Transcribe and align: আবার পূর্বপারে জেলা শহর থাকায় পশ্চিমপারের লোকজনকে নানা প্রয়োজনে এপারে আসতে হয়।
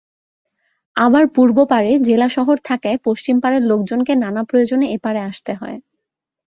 আবার 0.95 1.23
পূর্বপারে 1.35 1.91
জেলা 1.99 2.27
শহর 2.29 2.57
থাকায় 2.65 2.97
পশ্চিমপারের 3.03 3.63
লোকজনকে 3.63 4.13
নানা 4.15 4.41
প্রয়োজনে 4.43 4.85
এপারে 4.93 5.19
আসতে 5.21 5.51
হয়। 5.53 5.77